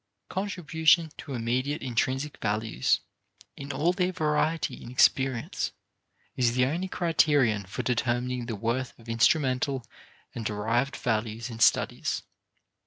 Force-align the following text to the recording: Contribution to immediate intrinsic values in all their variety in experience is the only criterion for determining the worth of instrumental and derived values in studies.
Contribution 0.29 1.11
to 1.19 1.35
immediate 1.35 1.83
intrinsic 1.83 2.39
values 2.41 3.01
in 3.55 3.71
all 3.71 3.93
their 3.93 4.11
variety 4.11 4.81
in 4.81 4.89
experience 4.89 5.73
is 6.35 6.55
the 6.55 6.65
only 6.65 6.87
criterion 6.87 7.67
for 7.67 7.83
determining 7.83 8.47
the 8.47 8.55
worth 8.55 8.97
of 8.97 9.07
instrumental 9.07 9.85
and 10.33 10.43
derived 10.43 10.95
values 10.95 11.51
in 11.51 11.59
studies. 11.59 12.23